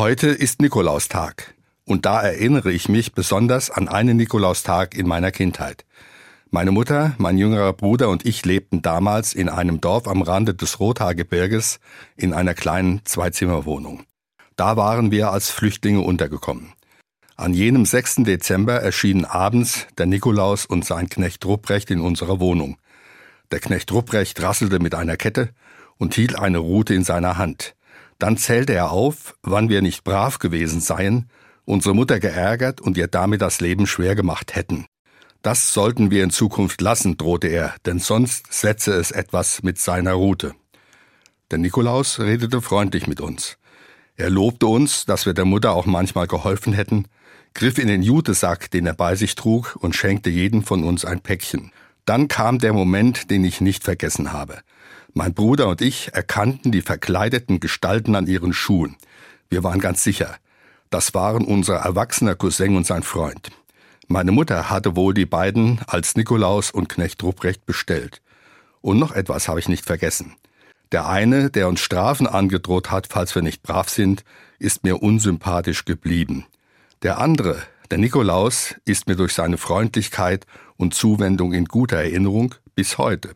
Heute 0.00 0.28
ist 0.28 0.62
Nikolaustag 0.62 1.54
und 1.84 2.06
da 2.06 2.22
erinnere 2.22 2.72
ich 2.72 2.88
mich 2.88 3.12
besonders 3.12 3.68
an 3.70 3.86
einen 3.86 4.16
Nikolaustag 4.16 4.96
in 4.96 5.06
meiner 5.06 5.30
Kindheit. 5.30 5.84
Meine 6.48 6.70
Mutter, 6.70 7.14
mein 7.18 7.36
jüngerer 7.36 7.74
Bruder 7.74 8.08
und 8.08 8.24
ich 8.24 8.42
lebten 8.46 8.80
damals 8.80 9.34
in 9.34 9.50
einem 9.50 9.82
Dorf 9.82 10.08
am 10.08 10.22
Rande 10.22 10.54
des 10.54 10.80
Rothaargebirges 10.80 11.80
in 12.16 12.32
einer 12.32 12.54
kleinen 12.54 13.02
Zweizimmerwohnung. 13.04 14.04
Da 14.56 14.78
waren 14.78 15.10
wir 15.10 15.32
als 15.32 15.50
Flüchtlinge 15.50 16.00
untergekommen. 16.00 16.72
An 17.36 17.52
jenem 17.52 17.84
6. 17.84 18.22
Dezember 18.24 18.80
erschienen 18.80 19.26
abends 19.26 19.86
der 19.98 20.06
Nikolaus 20.06 20.64
und 20.64 20.86
sein 20.86 21.10
Knecht 21.10 21.44
Rupprecht 21.44 21.90
in 21.90 22.00
unserer 22.00 22.40
Wohnung. 22.40 22.78
Der 23.50 23.60
Knecht 23.60 23.92
Rupprecht 23.92 24.40
rasselte 24.40 24.78
mit 24.78 24.94
einer 24.94 25.18
Kette 25.18 25.50
und 25.98 26.14
hielt 26.14 26.38
eine 26.38 26.56
Rute 26.56 26.94
in 26.94 27.04
seiner 27.04 27.36
Hand. 27.36 27.74
Dann 28.20 28.36
zählte 28.36 28.74
er 28.74 28.90
auf, 28.90 29.34
wann 29.42 29.70
wir 29.70 29.80
nicht 29.80 30.04
brav 30.04 30.38
gewesen 30.38 30.80
seien, 30.82 31.30
unsere 31.64 31.94
Mutter 31.94 32.20
geärgert 32.20 32.80
und 32.80 32.98
ihr 32.98 33.08
damit 33.08 33.40
das 33.40 33.60
Leben 33.60 33.86
schwer 33.86 34.14
gemacht 34.14 34.54
hätten. 34.54 34.84
Das 35.40 35.72
sollten 35.72 36.10
wir 36.10 36.22
in 36.22 36.28
Zukunft 36.28 36.82
lassen, 36.82 37.16
drohte 37.16 37.48
er, 37.48 37.74
denn 37.86 37.98
sonst 37.98 38.52
setze 38.52 38.92
es 38.92 39.10
etwas 39.10 39.62
mit 39.62 39.78
seiner 39.78 40.12
Route. 40.12 40.54
Der 41.50 41.56
Nikolaus 41.56 42.20
redete 42.20 42.60
freundlich 42.60 43.06
mit 43.06 43.22
uns. 43.22 43.56
Er 44.16 44.28
lobte 44.28 44.66
uns, 44.66 45.06
dass 45.06 45.24
wir 45.24 45.32
der 45.32 45.46
Mutter 45.46 45.72
auch 45.72 45.86
manchmal 45.86 46.26
geholfen 46.26 46.74
hätten, 46.74 47.06
griff 47.54 47.78
in 47.78 47.88
den 47.88 48.02
Jutesack, 48.02 48.70
den 48.70 48.84
er 48.84 48.94
bei 48.94 49.16
sich 49.16 49.34
trug, 49.34 49.78
und 49.80 49.96
schenkte 49.96 50.28
jedem 50.28 50.62
von 50.62 50.84
uns 50.84 51.06
ein 51.06 51.20
Päckchen. 51.20 51.72
Dann 52.04 52.28
kam 52.28 52.58
der 52.58 52.74
Moment, 52.74 53.30
den 53.30 53.44
ich 53.44 53.62
nicht 53.62 53.82
vergessen 53.82 54.34
habe. 54.34 54.58
Mein 55.12 55.34
Bruder 55.34 55.66
und 55.68 55.80
ich 55.80 56.14
erkannten 56.14 56.70
die 56.70 56.82
verkleideten 56.82 57.58
Gestalten 57.58 58.14
an 58.14 58.28
ihren 58.28 58.52
Schuhen. 58.52 58.96
Wir 59.48 59.64
waren 59.64 59.80
ganz 59.80 60.04
sicher, 60.04 60.36
das 60.88 61.14
waren 61.14 61.44
unser 61.44 61.76
erwachsener 61.76 62.36
Cousin 62.36 62.76
und 62.76 62.86
sein 62.86 63.02
Freund. 63.02 63.50
Meine 64.06 64.30
Mutter 64.30 64.70
hatte 64.70 64.94
wohl 64.94 65.12
die 65.12 65.26
beiden 65.26 65.80
als 65.86 66.14
Nikolaus 66.14 66.70
und 66.70 66.88
Knecht 66.88 67.22
Ruprecht 67.24 67.66
bestellt. 67.66 68.22
Und 68.82 68.98
noch 68.98 69.12
etwas 69.12 69.48
habe 69.48 69.58
ich 69.58 69.68
nicht 69.68 69.84
vergessen. 69.84 70.36
Der 70.92 71.08
eine, 71.08 71.50
der 71.50 71.68
uns 71.68 71.80
Strafen 71.80 72.26
angedroht 72.26 72.90
hat, 72.90 73.08
falls 73.10 73.34
wir 73.34 73.42
nicht 73.42 73.62
brav 73.62 73.88
sind, 73.88 74.24
ist 74.58 74.84
mir 74.84 75.02
unsympathisch 75.02 75.84
geblieben. 75.84 76.46
Der 77.02 77.18
andere, 77.18 77.62
der 77.90 77.98
Nikolaus, 77.98 78.76
ist 78.84 79.08
mir 79.08 79.16
durch 79.16 79.34
seine 79.34 79.58
Freundlichkeit 79.58 80.46
und 80.76 80.94
Zuwendung 80.94 81.52
in 81.52 81.64
guter 81.64 81.98
Erinnerung 81.98 82.54
bis 82.74 82.98
heute. 82.98 83.34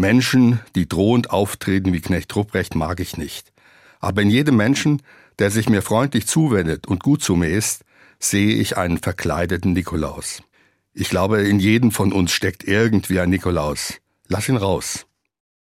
Menschen, 0.00 0.60
die 0.74 0.88
drohend 0.88 1.30
auftreten 1.30 1.92
wie 1.92 2.00
Knecht 2.00 2.34
Ruprecht, 2.36 2.74
mag 2.74 3.00
ich 3.00 3.16
nicht. 3.16 3.52
Aber 4.00 4.22
in 4.22 4.30
jedem 4.30 4.56
Menschen, 4.56 5.02
der 5.38 5.50
sich 5.50 5.68
mir 5.68 5.82
freundlich 5.82 6.26
zuwendet 6.26 6.86
und 6.86 7.02
gut 7.02 7.22
zu 7.22 7.36
mir 7.36 7.48
ist, 7.48 7.84
sehe 8.18 8.56
ich 8.56 8.76
einen 8.76 8.98
verkleideten 8.98 9.72
Nikolaus. 9.72 10.42
Ich 10.92 11.08
glaube, 11.08 11.42
in 11.42 11.60
jedem 11.60 11.92
von 11.92 12.12
uns 12.12 12.32
steckt 12.32 12.64
irgendwie 12.64 13.20
ein 13.20 13.30
Nikolaus. 13.30 13.94
Lass 14.26 14.48
ihn 14.48 14.56
raus. 14.56 15.07